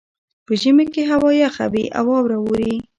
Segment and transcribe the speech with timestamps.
[0.45, 2.73] په ژمي کې هوا یخه وي او واوره اوري